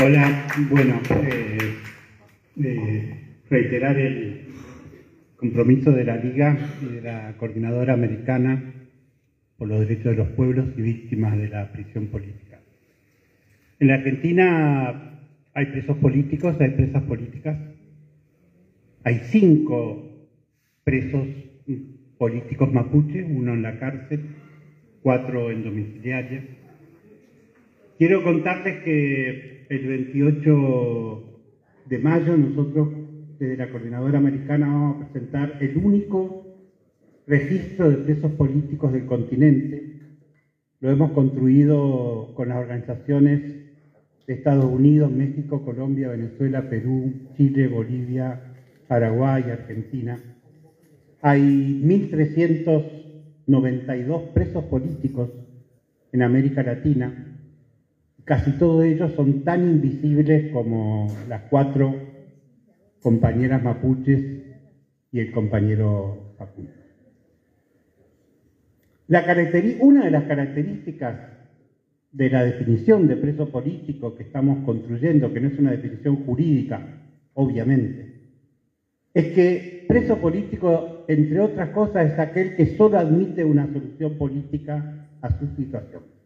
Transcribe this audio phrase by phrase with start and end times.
[0.00, 1.58] Hola, bueno, eh,
[2.62, 3.14] eh,
[3.50, 4.42] reiterar el
[5.34, 8.74] compromiso de la Liga y de la Coordinadora Americana
[9.56, 12.60] por los Derechos de los Pueblos y Víctimas de la Prisión Política.
[13.80, 15.20] En la Argentina
[15.52, 17.58] hay presos políticos, hay presas políticas,
[19.02, 20.28] hay cinco
[20.84, 21.26] presos
[22.18, 24.20] políticos mapuche, uno en la cárcel,
[25.02, 26.44] cuatro en domiciliaria.
[27.98, 31.22] Quiero contarles que el 28
[31.86, 32.88] de mayo nosotros
[33.38, 36.44] desde la Coordinadora Americana vamos a presentar el único
[37.26, 40.00] registro de presos políticos del continente.
[40.80, 43.40] Lo hemos construido con las organizaciones
[44.26, 48.40] de Estados Unidos, México, Colombia, Venezuela, Perú, Chile, Bolivia,
[48.86, 50.18] Paraguay, Argentina.
[51.20, 55.30] Hay 1.392 presos políticos
[56.12, 57.37] en América Latina.
[58.28, 61.96] Casi todos ellos son tan invisibles como las cuatro
[63.00, 64.22] compañeras mapuches
[65.10, 66.70] y el compañero Facundo.
[69.06, 69.24] La
[69.80, 71.16] una de las características
[72.12, 76.82] de la definición de preso político que estamos construyendo, que no es una definición jurídica,
[77.32, 78.12] obviamente,
[79.14, 85.06] es que preso político, entre otras cosas, es aquel que solo admite una solución política
[85.22, 86.17] a su situación.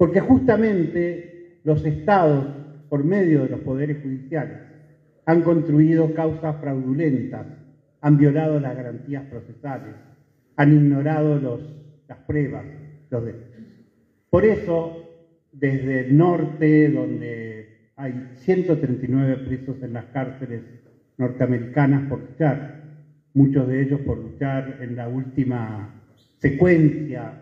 [0.00, 2.46] Porque justamente los estados,
[2.88, 4.56] por medio de los poderes judiciales,
[5.26, 7.46] han construido causas fraudulentas,
[8.00, 9.94] han violado las garantías procesales,
[10.56, 11.38] han ignorado
[12.08, 12.64] las pruebas,
[13.10, 13.62] los derechos.
[14.30, 15.06] Por eso,
[15.52, 20.62] desde el norte, donde hay 139 presos en las cárceles
[21.18, 22.84] norteamericanas por luchar,
[23.34, 25.94] muchos de ellos por luchar en la última
[26.38, 27.34] secuencia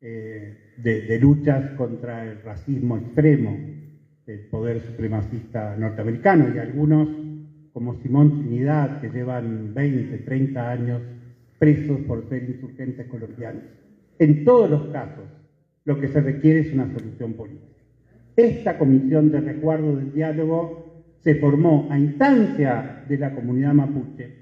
[0.00, 3.56] eh, de, luchas contra el racismo extremo
[4.26, 7.08] del poder supremacista norteamericano y algunos
[7.72, 11.02] como Simón Trinidad que llevan 20, 30 años
[11.58, 13.62] presos por ser insurgentes colombianos.
[14.18, 15.24] En todos los casos,
[15.84, 17.82] lo que se requiere es una solución política.
[18.36, 24.32] Esta comisión de resguardo del diálogo se formó a instancia de la comunidad mapuche,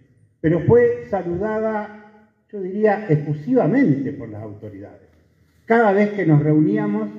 [0.40, 5.15] pero fue saludada, yo diría, exclusivamente por las autoridades.
[5.66, 7.10] Cada vez que nos reuníamos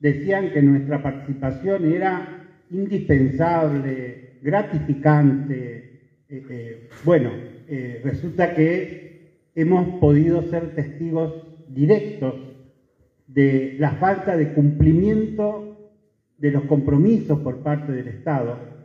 [0.00, 6.22] decían que nuestra participación era indispensable, gratificante.
[6.28, 7.30] Eh, eh, bueno,
[7.68, 11.34] eh, resulta que hemos podido ser testigos
[11.68, 12.34] directos
[13.26, 15.76] de la falta de cumplimiento
[16.38, 18.76] de los compromisos por parte del Estado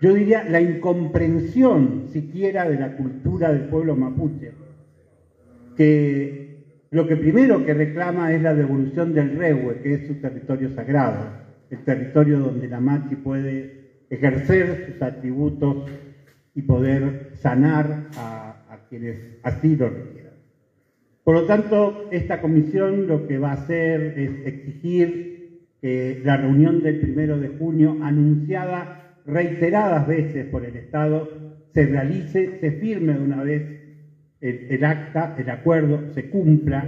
[0.00, 4.52] yo diría la incomprensión siquiera de la cultura del pueblo mapuche,
[5.74, 6.55] que
[6.90, 11.26] lo que primero que reclama es la devolución del Rehue, que es su territorio sagrado,
[11.70, 15.90] el territorio donde la Machi puede ejercer sus atributos
[16.54, 20.34] y poder sanar a, a quienes así lo requieran.
[21.24, 26.82] Por lo tanto, esta comisión lo que va a hacer es exigir que la reunión
[26.82, 31.28] del primero de junio anunciada reiteradas veces por el Estado
[31.74, 33.85] se realice, se firme de una vez
[34.40, 36.84] el, acta, el acuerdo, se cumpla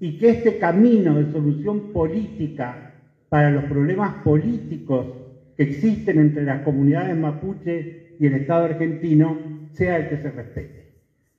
[0.00, 2.92] y que este camino de solución política
[3.28, 5.06] para los problemas políticos
[5.56, 9.38] que existen entre las comunidades mapuche y el Estado argentino
[9.72, 10.78] sea el que se respete.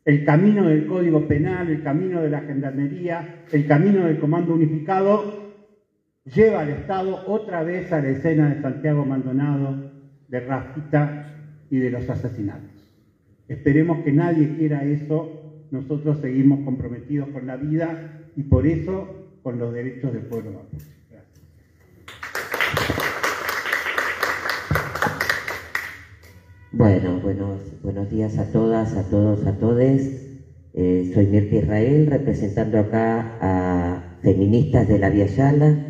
[0.05, 5.53] El camino del Código Penal, el camino de la Gendarmería, el camino del Comando Unificado
[6.23, 9.91] lleva al Estado otra vez a la escena de Santiago Maldonado
[10.27, 11.33] de Rafita
[11.69, 12.69] y de los asesinatos.
[13.47, 15.38] Esperemos que nadie quiera eso,
[15.71, 19.07] nosotros seguimos comprometidos con la vida y por eso
[19.43, 20.99] con los derechos del pueblo mapuche.
[26.71, 30.27] Bueno, buenos, buenos días a todas, a todos, a todes.
[30.73, 35.85] Eh, soy Mirta Israel, representando acá a feministas de la Via Yala.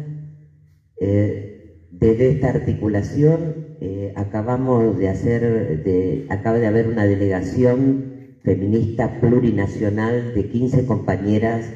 [0.99, 8.08] Eh, desde esta articulación eh, acabamos de hacer, de, acaba de haber una delegación
[8.49, 11.71] feminista plurinacional de 15 compañeras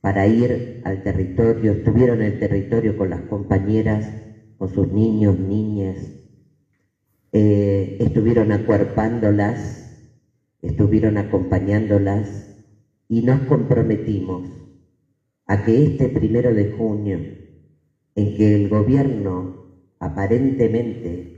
[0.00, 4.08] para ir al territorio, estuvieron en el territorio con las compañeras,
[4.56, 5.96] con sus niños, niñas,
[7.32, 10.14] eh, estuvieron acuerpándolas,
[10.62, 12.54] estuvieron acompañándolas
[13.08, 14.42] y nos comprometimos
[15.48, 17.18] a que este primero de junio,
[18.14, 19.56] en que el gobierno
[19.98, 21.32] aparentemente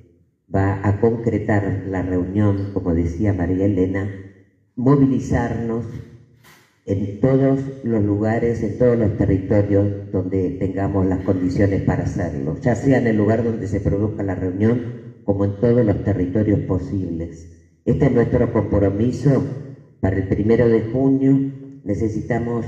[0.55, 4.34] va a concretar la reunión, como decía María Elena,
[4.77, 5.87] movilizarnos
[6.87, 12.75] en todos los lugares, en todos los territorios donde tengamos las condiciones para hacerlo, ya
[12.75, 14.83] sea en el lugar donde se produzca la reunión
[15.25, 17.49] como en todos los territorios posibles.
[17.85, 19.43] Este es nuestro compromiso
[20.01, 21.41] para el primero de junio.
[21.85, 22.67] Necesitamos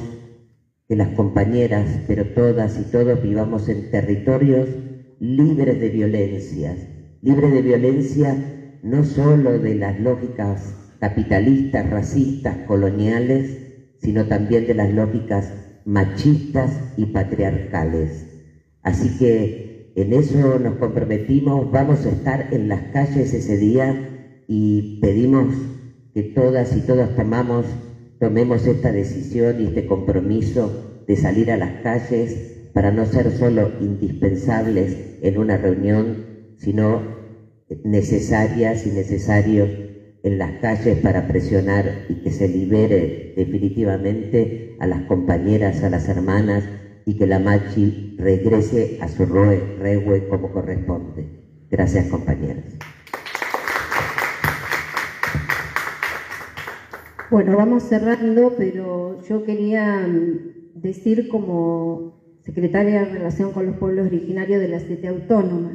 [0.89, 4.69] que las compañeras, pero todas y todos vivamos en territorios
[5.19, 6.87] libres de violencias,
[7.21, 13.59] libres de violencia no solo de las lógicas capitalistas, racistas, coloniales,
[13.99, 15.55] sino también de las lógicas
[15.85, 18.27] machistas y patriarcales.
[18.83, 23.95] Así que en eso nos comprometimos, vamos a estar en las calles ese día
[24.47, 25.55] y pedimos
[26.13, 27.67] que todas y todos tomamos,
[28.19, 30.71] tomemos esta decisión y este compromiso
[31.07, 32.37] de salir a las calles
[32.73, 36.19] para no ser solo indispensables en una reunión,
[36.57, 37.03] sino
[37.85, 39.71] necesarias y necesarios
[40.23, 46.09] en las calles para presionar y que se libere definitivamente a las compañeras, a las
[46.09, 46.69] hermanas
[47.05, 51.27] y que la Machi regrese a su regue como corresponde.
[51.71, 52.77] Gracias compañeras.
[57.31, 64.07] Bueno, vamos cerrando, pero yo quería mm, decir como secretaria de Relación con los Pueblos
[64.07, 65.73] Originarios de la City Autónoma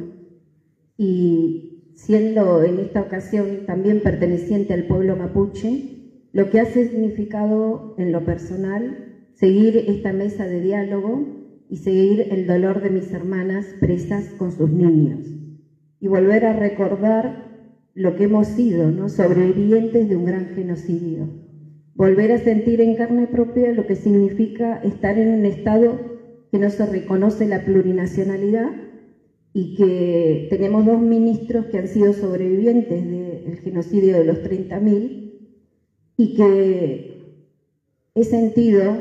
[0.96, 8.12] y siendo en esta ocasión también perteneciente al pueblo mapuche, lo que ha significado en
[8.12, 14.24] lo personal seguir esta mesa de diálogo y seguir el dolor de mis hermanas presas
[14.38, 15.26] con sus niños
[16.00, 17.52] y volver a recordar
[17.94, 19.08] lo que hemos sido, ¿no?
[19.08, 21.28] sobrevivientes de un gran genocidio.
[21.94, 25.98] Volver a sentir en carne propia lo que significa estar en un estado
[26.50, 28.70] que no se reconoce la plurinacionalidad
[29.54, 35.22] y que tenemos dos ministros que han sido sobrevivientes del genocidio de los 30.000
[36.16, 37.12] y que
[38.14, 38.96] he sentido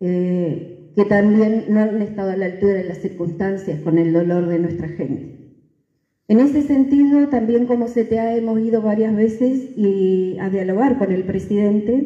[0.00, 4.46] eh, que también no han estado a la altura de las circunstancias con el dolor
[4.46, 5.40] de nuestra gente.
[6.26, 11.24] En ese sentido, también como CTA hemos ido varias veces y a dialogar con el
[11.24, 12.04] presidente.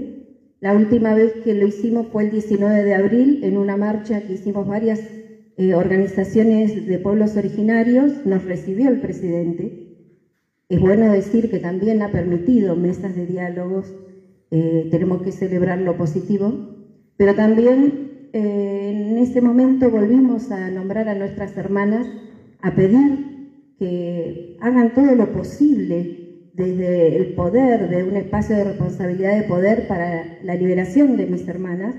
[0.60, 4.32] La última vez que lo hicimos fue el 19 de abril en una marcha que
[4.32, 5.00] hicimos varias
[5.56, 9.70] eh, organizaciones de pueblos originarios, nos recibió el presidente.
[10.68, 13.94] Es bueno decir que también ha permitido mesas de diálogos,
[14.50, 16.52] eh, tenemos que celebrar lo positivo,
[17.16, 22.06] pero también eh, en ese momento volvimos a nombrar a nuestras hermanas,
[22.60, 29.36] a pedir que hagan todo lo posible desde el poder, de un espacio de responsabilidad
[29.36, 31.96] de poder para la liberación de mis hermanas,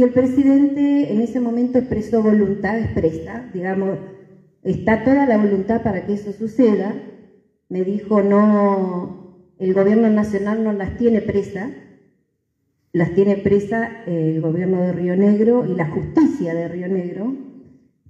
[0.00, 3.98] y el presidente en ese momento expresó voluntad expresa, digamos,
[4.62, 6.94] está toda la voluntad para que eso suceda.
[7.68, 11.70] Me dijo, no, el gobierno nacional no las tiene presa,
[12.94, 17.34] las tiene presa el gobierno de Río Negro y la justicia de Río Negro,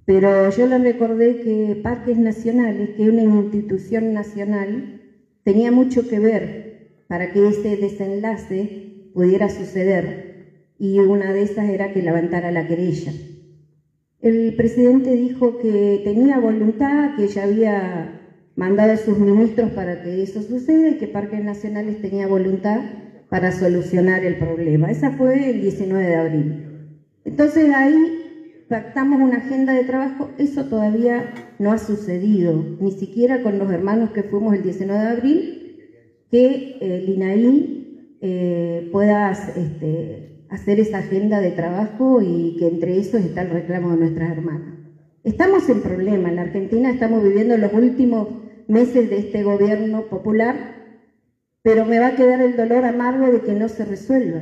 [0.05, 5.01] pero yo le recordé que Parques Nacionales, que es una institución nacional,
[5.43, 10.30] tenía mucho que ver para que ese desenlace pudiera suceder
[10.81, 13.13] y una de esas era que levantara la querella.
[14.19, 18.19] El presidente dijo que tenía voluntad, que ya había
[18.55, 22.81] mandado a sus ministros para que eso suceda y que Parques Nacionales tenía voluntad
[23.29, 24.89] para solucionar el problema.
[24.89, 26.65] Esa fue el 19 de abril.
[27.25, 33.59] Entonces ahí pactamos una agenda de trabajo, eso todavía no ha sucedido, ni siquiera con
[33.59, 35.77] los hermanos que fuimos el 19 de abril,
[36.31, 43.41] que el eh, pueda este, hacer esa agenda de trabajo y que entre esos está
[43.41, 44.75] el reclamo de nuestras hermanas.
[45.23, 48.27] Estamos en problema, en la Argentina estamos viviendo los últimos
[48.67, 50.55] meses de este gobierno popular,
[51.63, 54.41] pero me va a quedar el dolor amargo de que no se resuelva.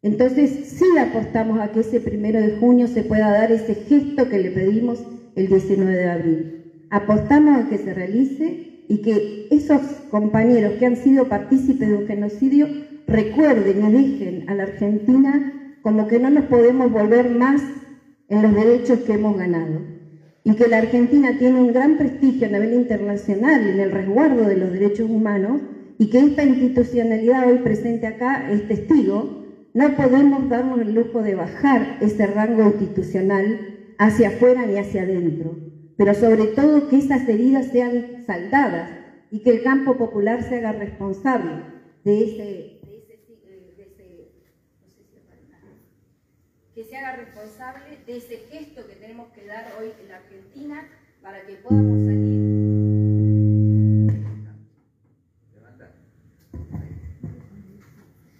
[0.00, 4.38] Entonces sí apostamos a que ese primero de junio se pueda dar ese gesto que
[4.38, 5.04] le pedimos
[5.36, 6.86] el 19 de abril.
[6.90, 12.06] Apostamos a que se realice y que esos compañeros que han sido partícipes de un
[12.06, 12.66] genocidio
[13.12, 15.52] recuerden y dejen a la Argentina
[15.82, 17.62] como que no nos podemos volver más
[18.28, 19.80] en los derechos que hemos ganado.
[20.44, 24.56] Y que la Argentina tiene un gran prestigio a nivel internacional en el resguardo de
[24.56, 25.60] los derechos humanos
[25.98, 31.34] y que esta institucionalidad hoy presente acá es testigo, no podemos darnos el lujo de
[31.34, 33.60] bajar ese rango institucional
[33.98, 35.56] hacia afuera ni hacia adentro,
[35.96, 38.90] pero sobre todo que esas heridas sean saldadas
[39.30, 41.62] y que el campo popular se haga responsable
[42.04, 42.81] de ese
[46.82, 50.88] que se haga responsable de ese gesto que tenemos que dar hoy en la Argentina
[51.22, 52.42] para que podamos salir.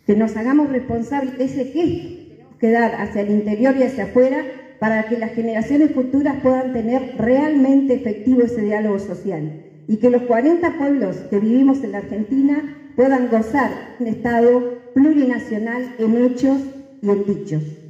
[0.06, 3.84] Que nos hagamos responsables de ese gesto que tenemos que dar hacia el interior y
[3.84, 4.44] hacia afuera
[4.80, 10.22] para que las generaciones futuras puedan tener realmente efectivo ese diálogo social y que los
[10.22, 13.70] 40 pueblos que vivimos en la Argentina puedan gozar
[14.00, 16.60] de un Estado plurinacional en hechos
[17.02, 17.81] y en dichos.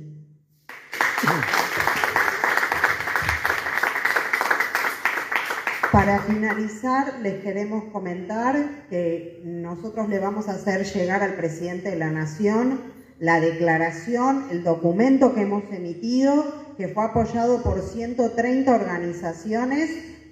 [5.92, 11.96] Para finalizar, les queremos comentar que nosotros le vamos a hacer llegar al presidente de
[11.96, 12.80] la Nación
[13.18, 19.90] la declaración, el documento que hemos emitido, que fue apoyado por 130 organizaciones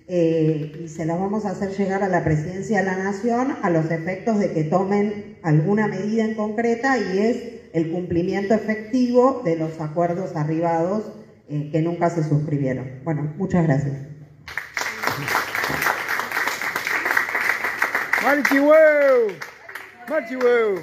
[0.09, 3.69] eh, y se las vamos a hacer llegar a la presidencia de la Nación a
[3.69, 7.37] los efectos de que tomen alguna medida en concreta y es
[7.75, 11.13] el cumplimiento efectivo de los acuerdos arribados
[11.51, 12.87] eh, que nunca se suscribieron.
[13.05, 14.10] Bueno, muchas gracias.
[18.23, 18.71] 马继武，
[20.07, 20.79] 马继武。